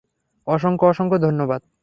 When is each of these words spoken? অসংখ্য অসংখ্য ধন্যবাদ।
অসংখ্য 0.47 0.85
অসংখ্য 0.85 1.17
ধন্যবাদ। 1.17 1.61